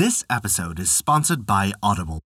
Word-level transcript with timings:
This 0.00 0.24
episode 0.30 0.80
is 0.80 0.90
sponsored 0.90 1.44
by 1.44 1.74
Audible. 1.82 2.20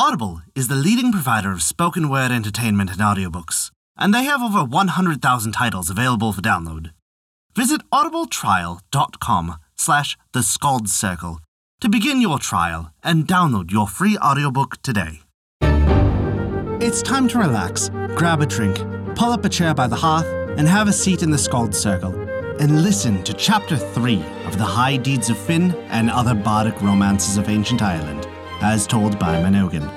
Audible 0.00 0.42
is 0.56 0.66
the 0.66 0.74
leading 0.74 1.12
provider 1.12 1.52
of 1.52 1.62
spoken 1.62 2.08
word 2.08 2.32
entertainment 2.32 2.90
and 2.90 2.98
audiobooks, 2.98 3.70
and 3.96 4.12
they 4.12 4.24
have 4.24 4.42
over 4.42 4.64
100,000 4.64 5.52
titles 5.52 5.88
available 5.88 6.32
for 6.32 6.42
download. 6.42 6.90
Visit 7.54 7.82
audibletrial.com 7.92 9.58
slash 9.76 10.18
the 10.32 10.42
Skald 10.42 10.88
Circle 10.88 11.38
to 11.80 11.88
begin 11.88 12.20
your 12.20 12.40
trial 12.40 12.92
and 13.04 13.28
download 13.28 13.70
your 13.70 13.86
free 13.86 14.18
audiobook 14.18 14.82
today. 14.82 15.20
It's 16.82 17.00
time 17.00 17.28
to 17.28 17.38
relax, 17.38 17.90
grab 18.16 18.42
a 18.42 18.46
drink, 18.46 18.78
pull 19.14 19.30
up 19.30 19.44
a 19.44 19.48
chair 19.48 19.72
by 19.72 19.86
the 19.86 19.94
hearth, 19.94 20.26
and 20.58 20.66
have 20.66 20.88
a 20.88 20.92
seat 20.92 21.22
in 21.22 21.30
the 21.30 21.38
Skald 21.38 21.76
Circle 21.76 22.23
and 22.60 22.82
listen 22.82 23.22
to 23.24 23.32
Chapter 23.32 23.76
3 23.76 24.22
of 24.46 24.58
The 24.58 24.64
High 24.64 24.96
Deeds 24.96 25.28
of 25.28 25.36
Finn 25.36 25.72
and 25.88 26.08
Other 26.10 26.34
Bardic 26.34 26.80
Romances 26.80 27.36
of 27.36 27.48
Ancient 27.48 27.82
Ireland, 27.82 28.28
as 28.60 28.86
told 28.86 29.18
by 29.18 29.36
Mynogan. 29.42 29.90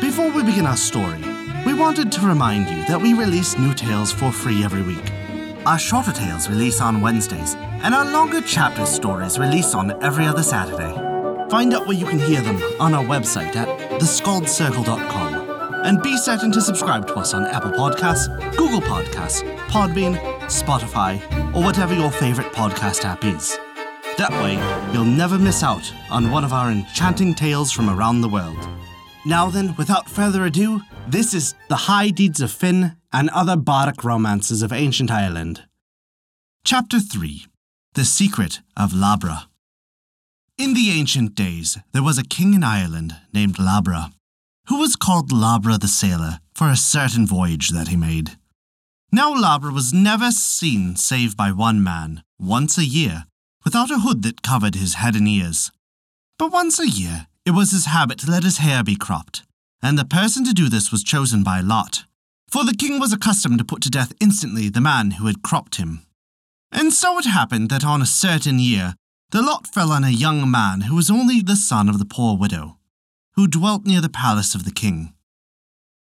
Before 0.00 0.30
we 0.30 0.42
begin 0.42 0.66
our 0.66 0.76
story, 0.76 1.22
we 1.64 1.72
wanted 1.72 2.12
to 2.12 2.20
remind 2.26 2.68
you 2.68 2.84
that 2.86 3.00
we 3.00 3.14
release 3.14 3.58
new 3.58 3.72
tales 3.72 4.12
for 4.12 4.30
free 4.30 4.62
every 4.62 4.82
week. 4.82 5.12
Our 5.64 5.78
shorter 5.78 6.12
tales 6.12 6.48
release 6.48 6.82
on 6.82 7.00
Wednesdays, 7.00 7.54
and 7.54 7.94
our 7.94 8.04
longer 8.04 8.42
chapter 8.42 8.84
stories 8.84 9.38
release 9.38 9.74
on 9.74 10.02
every 10.02 10.26
other 10.26 10.42
Saturday. 10.42 10.92
Find 11.48 11.72
out 11.72 11.86
where 11.86 11.96
you 11.96 12.06
can 12.06 12.18
hear 12.18 12.42
them 12.42 12.60
on 12.78 12.92
our 12.92 13.04
website 13.04 13.56
at 13.56 13.68
theskaldcircle.com. 14.00 15.23
And 15.84 16.02
be 16.02 16.16
certain 16.16 16.50
to 16.52 16.62
subscribe 16.62 17.06
to 17.08 17.16
us 17.16 17.34
on 17.34 17.44
Apple 17.44 17.70
Podcasts, 17.72 18.26
Google 18.56 18.80
Podcasts, 18.80 19.42
Podbean, 19.68 20.16
Spotify, 20.44 21.20
or 21.54 21.62
whatever 21.62 21.92
your 21.92 22.10
favorite 22.10 22.54
podcast 22.54 23.04
app 23.04 23.22
is. 23.22 23.58
That 24.16 24.30
way, 24.30 24.54
you'll 24.94 25.04
never 25.04 25.38
miss 25.38 25.62
out 25.62 25.92
on 26.10 26.30
one 26.30 26.42
of 26.42 26.54
our 26.54 26.70
enchanting 26.70 27.34
tales 27.34 27.70
from 27.70 27.90
around 27.90 28.22
the 28.22 28.30
world. 28.30 28.66
Now 29.26 29.50
then, 29.50 29.74
without 29.76 30.08
further 30.08 30.46
ado, 30.46 30.80
this 31.06 31.34
is 31.34 31.54
The 31.68 31.76
High 31.76 32.08
Deeds 32.08 32.40
of 32.40 32.50
Finn 32.50 32.96
and 33.12 33.28
Other 33.30 33.56
Bardic 33.56 34.04
Romances 34.04 34.62
of 34.62 34.72
Ancient 34.72 35.10
Ireland. 35.10 35.64
Chapter 36.64 36.98
3 36.98 37.44
The 37.92 38.06
Secret 38.06 38.62
of 38.74 38.92
Labra. 38.92 39.48
In 40.56 40.72
the 40.72 40.92
ancient 40.92 41.34
days, 41.34 41.76
there 41.92 42.02
was 42.02 42.16
a 42.16 42.24
king 42.24 42.54
in 42.54 42.64
Ireland 42.64 43.16
named 43.34 43.56
Labra 43.56 44.12
who 44.68 44.78
was 44.78 44.96
called 44.96 45.30
Labra 45.30 45.78
the 45.78 45.88
Sailor 45.88 46.38
for 46.54 46.70
a 46.70 46.76
certain 46.76 47.26
voyage 47.26 47.68
that 47.70 47.88
he 47.88 47.96
made. 47.96 48.32
Now 49.12 49.34
Labra 49.34 49.72
was 49.72 49.92
never 49.92 50.30
seen 50.30 50.96
save 50.96 51.36
by 51.36 51.52
one 51.52 51.82
man, 51.82 52.22
once 52.38 52.78
a 52.78 52.84
year, 52.84 53.26
without 53.64 53.90
a 53.90 54.00
hood 54.00 54.22
that 54.22 54.42
covered 54.42 54.74
his 54.74 54.94
head 54.94 55.14
and 55.14 55.28
ears. 55.28 55.70
But 56.38 56.52
once 56.52 56.78
a 56.78 56.88
year, 56.88 57.26
it 57.44 57.52
was 57.52 57.72
his 57.72 57.86
habit 57.86 58.18
to 58.20 58.30
let 58.30 58.42
his 58.42 58.58
hair 58.58 58.82
be 58.82 58.96
cropped, 58.96 59.42
and 59.82 59.98
the 59.98 60.04
person 60.04 60.44
to 60.44 60.54
do 60.54 60.68
this 60.68 60.90
was 60.90 61.04
chosen 61.04 61.44
by 61.44 61.60
lot, 61.60 62.04
for 62.50 62.64
the 62.64 62.74
king 62.74 62.98
was 62.98 63.12
accustomed 63.12 63.58
to 63.58 63.64
put 63.64 63.82
to 63.82 63.90
death 63.90 64.12
instantly 64.20 64.68
the 64.68 64.80
man 64.80 65.12
who 65.12 65.26
had 65.26 65.42
cropped 65.42 65.76
him. 65.76 66.06
And 66.72 66.92
so 66.92 67.18
it 67.18 67.26
happened 67.26 67.68
that 67.68 67.84
on 67.84 68.00
a 68.02 68.06
certain 68.06 68.58
year, 68.58 68.94
the 69.30 69.42
lot 69.42 69.66
fell 69.66 69.92
on 69.92 70.04
a 70.04 70.10
young 70.10 70.50
man 70.50 70.82
who 70.82 70.96
was 70.96 71.10
only 71.10 71.40
the 71.40 71.56
son 71.56 71.88
of 71.88 71.98
the 71.98 72.04
poor 72.04 72.36
widow 72.36 72.78
who 73.36 73.46
dwelt 73.46 73.84
near 73.84 74.00
the 74.00 74.08
palace 74.08 74.54
of 74.54 74.64
the 74.64 74.70
king. 74.70 75.12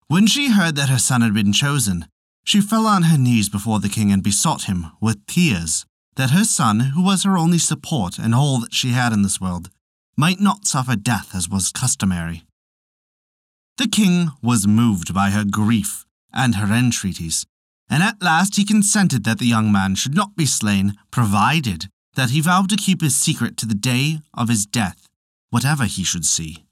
When 0.07 0.27
she 0.27 0.51
heard 0.51 0.75
that 0.75 0.89
her 0.89 0.99
son 0.99 1.21
had 1.21 1.33
been 1.33 1.53
chosen, 1.53 2.07
she 2.43 2.61
fell 2.61 2.85
on 2.85 3.03
her 3.03 3.17
knees 3.17 3.49
before 3.49 3.79
the 3.79 3.89
king 3.89 4.11
and 4.11 4.21
besought 4.21 4.63
him, 4.63 4.91
with 5.01 5.25
tears, 5.25 5.85
that 6.15 6.29
her 6.29 6.43
son, 6.43 6.91
who 6.93 7.03
was 7.03 7.23
her 7.23 7.37
only 7.37 7.57
support 7.57 8.19
and 8.19 8.35
all 8.35 8.59
that 8.59 8.73
she 8.73 8.89
had 8.89 9.11
in 9.11 9.23
this 9.23 9.41
world, 9.41 9.69
might 10.15 10.39
not 10.39 10.67
suffer 10.67 10.95
death 10.95 11.33
as 11.33 11.49
was 11.49 11.71
customary. 11.71 12.43
The 13.77 13.87
king 13.87 14.31
was 14.41 14.67
moved 14.67 15.13
by 15.13 15.31
her 15.31 15.43
grief 15.43 16.05
and 16.31 16.55
her 16.55 16.73
entreaties, 16.73 17.45
and 17.89 18.01
at 18.01 18.21
last 18.21 18.55
he 18.55 18.63
consented 18.63 19.23
that 19.23 19.39
the 19.39 19.45
young 19.45 19.71
man 19.71 19.95
should 19.95 20.15
not 20.15 20.35
be 20.35 20.45
slain, 20.45 20.93
provided 21.11 21.87
that 22.15 22.29
he 22.29 22.41
vowed 22.41 22.69
to 22.69 22.77
keep 22.77 23.01
his 23.01 23.15
secret 23.15 23.57
to 23.57 23.65
the 23.65 23.75
day 23.75 24.19
of 24.33 24.47
his 24.47 24.65
death, 24.65 25.07
whatever 25.49 25.85
he 25.85 26.03
should 26.03 26.25
see. 26.25 26.64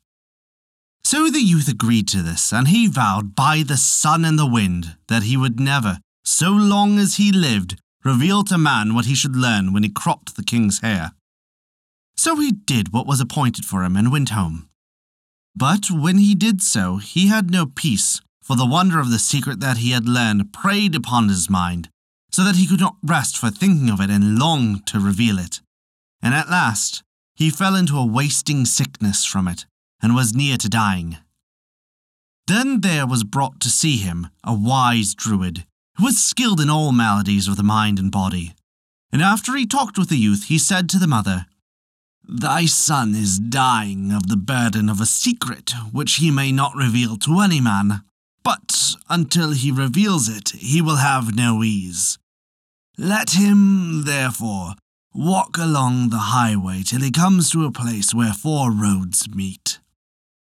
So 1.13 1.29
the 1.29 1.41
youth 1.41 1.67
agreed 1.67 2.07
to 2.07 2.23
this, 2.23 2.51
and 2.51 2.69
he 2.69 2.87
vowed 2.87 3.35
by 3.35 3.61
the 3.61 3.77
sun 3.77 4.25
and 4.25 4.39
the 4.39 4.47
wind 4.47 4.95
that 5.09 5.21
he 5.21 5.37
would 5.37 5.59
never, 5.59 5.99
so 6.25 6.49
long 6.49 6.97
as 6.97 7.17
he 7.17 7.31
lived, 7.31 7.79
reveal 8.03 8.43
to 8.45 8.57
man 8.57 8.95
what 8.95 9.05
he 9.05 9.13
should 9.13 9.35
learn 9.35 9.71
when 9.71 9.83
he 9.83 9.89
cropped 9.89 10.35
the 10.35 10.43
king's 10.43 10.81
hair. 10.81 11.11
So 12.17 12.37
he 12.37 12.51
did 12.51 12.91
what 12.91 13.05
was 13.05 13.21
appointed 13.21 13.63
for 13.63 13.83
him 13.83 13.95
and 13.95 14.11
went 14.11 14.29
home. 14.29 14.69
But 15.55 15.91
when 15.91 16.17
he 16.17 16.33
did 16.33 16.63
so, 16.63 16.97
he 16.97 17.27
had 17.27 17.51
no 17.51 17.67
peace, 17.67 18.19
for 18.41 18.55
the 18.55 18.65
wonder 18.65 18.99
of 18.99 19.11
the 19.11 19.19
secret 19.19 19.59
that 19.59 19.77
he 19.77 19.91
had 19.91 20.09
learned 20.09 20.51
preyed 20.51 20.95
upon 20.95 21.29
his 21.29 21.47
mind, 21.47 21.89
so 22.31 22.43
that 22.43 22.55
he 22.55 22.65
could 22.65 22.79
not 22.79 22.95
rest 23.03 23.37
for 23.37 23.51
thinking 23.51 23.91
of 23.91 24.01
it 24.01 24.09
and 24.09 24.39
longed 24.39 24.87
to 24.87 24.99
reveal 24.99 25.37
it. 25.37 25.61
And 26.23 26.33
at 26.33 26.49
last, 26.49 27.03
he 27.35 27.51
fell 27.51 27.75
into 27.75 27.99
a 27.99 28.03
wasting 28.03 28.65
sickness 28.65 29.23
from 29.25 29.47
it 29.47 29.67
and 30.03 30.13
was 30.13 30.35
near 30.35 30.57
to 30.57 30.69
dying. 30.69 31.17
Then 32.45 32.81
there 32.81 33.07
was 33.07 33.23
brought 33.23 33.61
to 33.61 33.69
see 33.69 33.97
him 33.97 34.27
a 34.43 34.53
wise 34.53 35.15
druid, 35.15 35.65
who 35.97 36.05
was 36.05 36.21
skilled 36.21 36.59
in 36.59 36.69
all 36.69 36.91
maladies 36.91 37.47
of 37.47 37.55
the 37.55 37.63
mind 37.63 37.97
and 37.97 38.11
body. 38.11 38.53
And 39.11 39.21
after 39.21 39.55
he 39.55 39.65
talked 39.65 39.97
with 39.97 40.09
the 40.09 40.17
youth, 40.17 40.45
he 40.45 40.59
said 40.59 40.89
to 40.89 40.99
the 40.99 41.07
mother, 41.07 41.45
Thy 42.27 42.65
son 42.65 43.15
is 43.15 43.39
dying 43.39 44.11
of 44.11 44.27
the 44.27 44.37
burden 44.37 44.89
of 44.89 44.99
a 44.99 45.05
secret 45.05 45.73
which 45.91 46.15
he 46.15 46.31
may 46.31 46.51
not 46.51 46.75
reveal 46.75 47.17
to 47.17 47.39
any 47.39 47.61
man, 47.61 48.03
but 48.43 48.95
until 49.09 49.51
he 49.51 49.71
reveals 49.71 50.27
it, 50.27 50.49
he 50.49 50.81
will 50.81 50.97
have 50.97 51.35
no 51.35 51.63
ease. 51.63 52.17
Let 52.97 53.31
him, 53.31 54.03
therefore, 54.05 54.75
walk 55.13 55.57
along 55.57 56.09
the 56.09 56.33
highway 56.33 56.83
till 56.83 57.01
he 57.01 57.11
comes 57.11 57.51
to 57.51 57.65
a 57.65 57.71
place 57.71 58.13
where 58.13 58.33
four 58.33 58.71
roads 58.71 59.29
meet. 59.29 59.72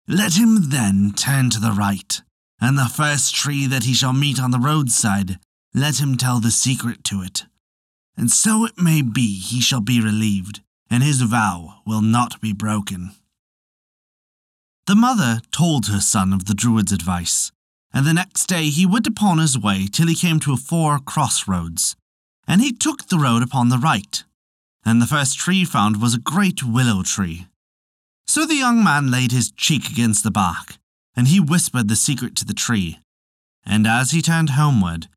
Let 0.07 0.33
him 0.33 0.69
then 0.69 1.13
turn 1.15 1.49
to 1.51 1.59
the 1.59 1.71
right, 1.71 2.21
and 2.59 2.77
the 2.77 2.91
first 2.93 3.33
tree 3.33 3.67
that 3.67 3.85
he 3.85 3.93
shall 3.93 4.11
meet 4.11 4.37
on 4.37 4.51
the 4.51 4.59
roadside, 4.59 5.39
let 5.73 6.01
him 6.01 6.17
tell 6.17 6.41
the 6.41 6.51
secret 6.51 7.05
to 7.05 7.21
it. 7.21 7.45
And 8.17 8.29
so 8.29 8.65
it 8.65 8.77
may 8.77 9.01
be 9.01 9.39
he 9.39 9.61
shall 9.61 9.79
be 9.79 10.01
relieved, 10.01 10.61
and 10.89 11.03
his 11.03 11.21
vow 11.21 11.81
will 11.85 12.01
not 12.01 12.41
be 12.41 12.51
broken. 12.51 13.11
The 14.87 14.95
mother 14.95 15.39
told 15.51 15.87
her 15.87 16.01
son 16.01 16.33
of 16.33 16.45
the 16.45 16.53
druid's 16.53 16.91
advice, 16.91 17.53
and 17.93 18.05
the 18.05 18.13
next 18.13 18.47
day 18.47 18.65
he 18.65 18.85
went 18.85 19.07
upon 19.07 19.37
his 19.37 19.57
way 19.57 19.87
till 19.89 20.07
he 20.07 20.15
came 20.15 20.39
to 20.41 20.57
four 20.57 20.99
crossroads, 20.99 21.95
and 22.45 22.59
he 22.59 22.73
took 22.73 23.07
the 23.07 23.17
road 23.17 23.41
upon 23.41 23.69
the 23.69 23.77
right. 23.77 24.25
And 24.85 25.01
the 25.01 25.07
first 25.07 25.39
tree 25.39 25.63
found 25.63 26.01
was 26.01 26.13
a 26.13 26.19
great 26.19 26.61
willow 26.61 27.03
tree, 27.03 27.47
so 28.27 28.45
the 28.45 28.55
young 28.55 28.83
man 28.83 29.11
laid 29.11 29.31
his 29.31 29.51
cheek 29.51 29.89
against 29.89 30.23
the 30.23 30.31
bark, 30.31 30.77
and 31.15 31.27
he 31.27 31.39
whispered 31.39 31.87
the 31.87 31.95
secret 31.95 32.35
to 32.35 32.45
the 32.45 32.53
tree. 32.53 32.99
And 33.65 33.87
as 33.87 34.11
he 34.11 34.21
turned 34.21 34.51
homeward, 34.51 35.07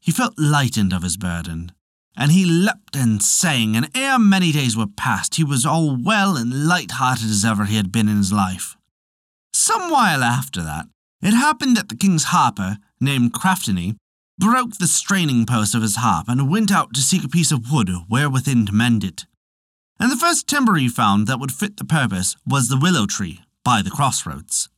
he 0.00 0.12
felt 0.12 0.38
lightened 0.38 0.92
of 0.92 1.02
his 1.02 1.16
burden, 1.16 1.72
and 2.16 2.32
he 2.32 2.44
leapt 2.44 2.96
and 2.96 3.22
sang, 3.22 3.76
and 3.76 3.88
ere 3.94 4.18
many 4.18 4.52
days 4.52 4.76
were 4.76 4.86
past, 4.86 5.36
he 5.36 5.44
was 5.44 5.64
all 5.64 5.96
well 5.96 6.36
and 6.36 6.66
light-hearted 6.66 7.30
as 7.30 7.44
ever 7.44 7.64
he 7.64 7.76
had 7.76 7.92
been 7.92 8.08
in 8.08 8.18
his 8.18 8.32
life. 8.32 8.76
Some 9.52 9.90
while 9.90 10.22
after 10.22 10.62
that, 10.62 10.86
it 11.22 11.32
happened 11.32 11.76
that 11.76 11.88
the 11.88 11.96
king's 11.96 12.24
harper, 12.24 12.78
named 13.00 13.32
Craftiny, 13.32 13.96
broke 14.38 14.78
the 14.78 14.86
straining 14.86 15.46
post 15.46 15.74
of 15.74 15.82
his 15.82 15.96
harp 15.96 16.28
and 16.28 16.50
went 16.50 16.70
out 16.70 16.94
to 16.94 17.00
seek 17.00 17.24
a 17.24 17.28
piece 17.28 17.50
of 17.50 17.72
wood 17.72 17.90
wherewithin 18.08 18.66
to 18.66 18.72
mend 18.72 19.02
it 19.02 19.26
and 20.00 20.10
the 20.10 20.16
first 20.16 20.46
timber 20.46 20.76
he 20.76 20.88
found 20.88 21.26
that 21.26 21.40
would 21.40 21.52
fit 21.52 21.76
the 21.76 21.84
purpose 21.84 22.36
was 22.46 22.68
the 22.68 22.76
willow 22.76 23.06
tree 23.06 23.40
by 23.64 23.82
the 23.82 23.90
crossroads. 23.90 24.68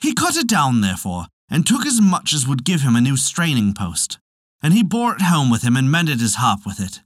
He 0.00 0.14
cut 0.14 0.36
it 0.36 0.46
down, 0.46 0.80
therefore, 0.80 1.26
and 1.50 1.66
took 1.66 1.86
as 1.86 2.00
much 2.00 2.32
as 2.32 2.46
would 2.46 2.64
give 2.64 2.82
him 2.82 2.96
a 2.96 3.00
new 3.00 3.16
straining 3.16 3.72
post, 3.72 4.18
and 4.62 4.74
he 4.74 4.82
bore 4.82 5.14
it 5.14 5.22
home 5.22 5.50
with 5.50 5.62
him 5.62 5.76
and 5.76 5.90
mended 5.90 6.20
his 6.20 6.36
harp 6.36 6.66
with 6.66 6.80
it. 6.80 7.00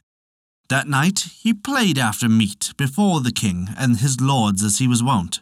That 0.68 0.88
night 0.88 1.26
he 1.40 1.52
played 1.52 1.98
after 1.98 2.28
meat 2.28 2.72
before 2.76 3.20
the 3.20 3.32
king 3.32 3.68
and 3.76 3.96
his 3.96 4.20
lords 4.20 4.62
as 4.62 4.78
he 4.78 4.86
was 4.86 5.02
wont. 5.02 5.40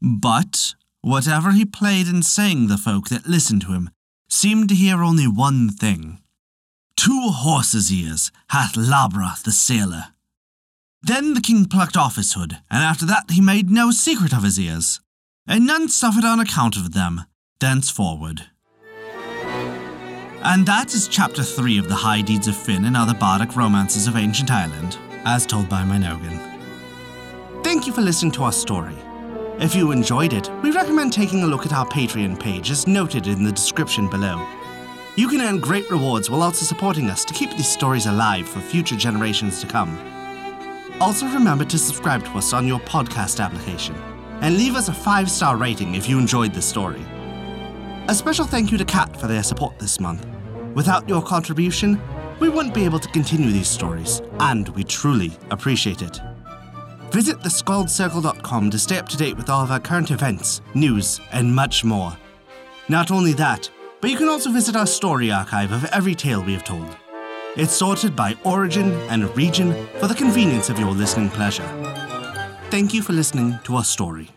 But 0.00 0.74
whatever 1.00 1.52
he 1.52 1.64
played 1.64 2.06
and 2.06 2.24
sang, 2.24 2.68
the 2.68 2.76
folk 2.76 3.08
that 3.08 3.26
listened 3.26 3.62
to 3.62 3.72
him 3.72 3.90
seemed 4.28 4.68
to 4.68 4.74
hear 4.74 5.02
only 5.02 5.26
one 5.26 5.70
thing. 5.70 6.20
Two 6.96 7.28
horses' 7.30 7.92
ears 7.92 8.30
hath 8.50 8.74
Labra 8.74 9.42
the 9.42 9.52
sailor. 9.52 10.06
Then 11.06 11.34
the 11.34 11.40
king 11.40 11.66
plucked 11.66 11.96
off 11.96 12.16
his 12.16 12.32
hood, 12.32 12.58
and 12.68 12.82
after 12.82 13.06
that 13.06 13.30
he 13.30 13.40
made 13.40 13.70
no 13.70 13.92
secret 13.92 14.32
of 14.32 14.42
his 14.42 14.58
ears, 14.58 15.00
and 15.46 15.64
none 15.64 15.88
suffered 15.88 16.24
on 16.24 16.40
account 16.40 16.74
of 16.76 16.94
them 16.94 17.26
thenceforward. 17.60 18.46
And 20.42 20.66
that 20.66 20.94
is 20.94 21.06
chapter 21.06 21.44
3 21.44 21.78
of 21.78 21.88
the 21.88 21.94
High 21.94 22.22
Deeds 22.22 22.48
of 22.48 22.56
Finn 22.56 22.86
and 22.86 22.96
Other 22.96 23.14
Bardic 23.14 23.54
Romances 23.54 24.08
of 24.08 24.16
Ancient 24.16 24.50
Ireland, 24.50 24.98
as 25.24 25.46
told 25.46 25.68
by 25.68 25.84
Mynogan. 25.84 26.40
Thank 27.62 27.86
you 27.86 27.92
for 27.92 28.02
listening 28.02 28.32
to 28.32 28.42
our 28.42 28.52
story. 28.52 28.96
If 29.60 29.76
you 29.76 29.92
enjoyed 29.92 30.32
it, 30.32 30.50
we 30.60 30.72
recommend 30.72 31.12
taking 31.12 31.44
a 31.44 31.46
look 31.46 31.66
at 31.66 31.72
our 31.72 31.86
Patreon 31.86 32.40
page 32.40 32.72
as 32.72 32.88
noted 32.88 33.28
in 33.28 33.44
the 33.44 33.52
description 33.52 34.10
below. 34.10 34.44
You 35.14 35.28
can 35.28 35.40
earn 35.40 35.60
great 35.60 35.88
rewards 35.88 36.30
while 36.30 36.42
also 36.42 36.64
supporting 36.64 37.10
us 37.10 37.24
to 37.26 37.32
keep 37.32 37.52
these 37.52 37.68
stories 37.68 38.06
alive 38.06 38.48
for 38.48 38.60
future 38.60 38.96
generations 38.96 39.60
to 39.60 39.68
come. 39.68 40.15
Also, 41.00 41.26
remember 41.26 41.64
to 41.64 41.78
subscribe 41.78 42.24
to 42.24 42.38
us 42.38 42.52
on 42.54 42.66
your 42.66 42.80
podcast 42.80 43.44
application 43.44 43.94
and 44.40 44.56
leave 44.56 44.76
us 44.76 44.88
a 44.88 44.94
five 44.94 45.30
star 45.30 45.56
rating 45.56 45.94
if 45.94 46.08
you 46.08 46.18
enjoyed 46.18 46.54
the 46.54 46.62
story. 46.62 47.04
A 48.08 48.14
special 48.14 48.46
thank 48.46 48.72
you 48.72 48.78
to 48.78 48.84
Kat 48.84 49.14
for 49.20 49.26
their 49.26 49.42
support 49.42 49.78
this 49.78 50.00
month. 50.00 50.26
Without 50.74 51.08
your 51.08 51.22
contribution, 51.22 52.00
we 52.40 52.48
wouldn't 52.48 52.74
be 52.74 52.84
able 52.84 52.98
to 52.98 53.08
continue 53.08 53.50
these 53.50 53.68
stories, 53.68 54.22
and 54.40 54.68
we 54.70 54.84
truly 54.84 55.32
appreciate 55.50 56.02
it. 56.02 56.20
Visit 57.10 57.38
theskaldscircle.com 57.40 58.70
to 58.70 58.78
stay 58.78 58.98
up 58.98 59.08
to 59.08 59.16
date 59.16 59.36
with 59.36 59.50
all 59.50 59.62
of 59.62 59.70
our 59.70 59.80
current 59.80 60.10
events, 60.10 60.60
news, 60.74 61.20
and 61.32 61.54
much 61.54 61.84
more. 61.84 62.16
Not 62.88 63.10
only 63.10 63.32
that, 63.34 63.68
but 64.00 64.10
you 64.10 64.16
can 64.16 64.28
also 64.28 64.50
visit 64.50 64.76
our 64.76 64.86
story 64.86 65.30
archive 65.30 65.72
of 65.72 65.84
every 65.86 66.14
tale 66.14 66.42
we 66.42 66.52
have 66.52 66.64
told. 66.64 66.96
It's 67.56 67.72
sorted 67.72 68.14
by 68.14 68.36
origin 68.44 68.92
and 69.08 69.34
region 69.34 69.88
for 69.98 70.06
the 70.06 70.14
convenience 70.14 70.68
of 70.68 70.78
your 70.78 70.92
listening 70.92 71.30
pleasure. 71.30 71.66
Thank 72.70 72.92
you 72.92 73.00
for 73.00 73.14
listening 73.14 73.58
to 73.64 73.76
our 73.76 73.84
story. 73.84 74.28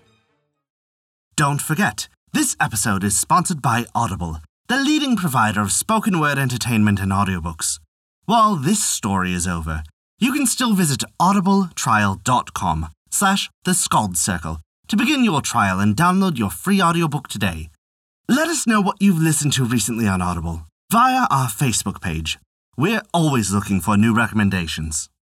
Don't 1.36 1.62
forget, 1.62 2.08
this 2.32 2.56
episode 2.62 3.04
is 3.04 3.18
sponsored 3.18 3.62
by 3.62 3.86
Audible, 3.94 4.38
the 4.70 4.78
leading 4.78 5.18
provider 5.18 5.60
of 5.60 5.74
spoken 5.74 6.18
word 6.18 6.38
entertainment 6.38 7.02
and 7.02 7.12
audiobooks. 7.12 7.80
While 8.26 8.56
this 8.56 8.82
story 8.82 9.34
is 9.34 9.46
over, 9.46 9.84
you 10.18 10.32
can 10.32 10.46
still 10.46 10.74
visit 10.74 11.04
audibletrial.com 11.20 12.88
slash 13.12 13.50
the 13.66 13.74
Skald 13.74 14.16
Circle 14.16 14.62
to 14.88 14.96
begin 14.96 15.26
your 15.26 15.42
trial 15.42 15.82
and 15.82 15.94
download 15.94 16.38
your 16.38 16.50
free 16.50 16.82
audiobook 16.82 17.28
today. 17.28 17.70
Let 18.30 18.48
us 18.48 18.66
know 18.66 18.80
what 18.80 19.02
you've 19.02 19.20
listened 19.20 19.52
to 19.54 19.66
recently 19.66 20.08
on 20.08 20.22
Audible 20.22 20.66
via 20.90 21.28
our 21.30 21.48
Facebook 21.48 22.02
page. 22.02 22.38
We're 22.80 23.04
always 23.14 23.52
looking 23.52 23.82
for 23.82 23.98
new 23.98 24.14
recommendations. 24.14 25.10